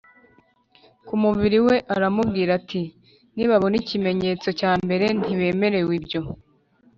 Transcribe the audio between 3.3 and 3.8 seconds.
nibabona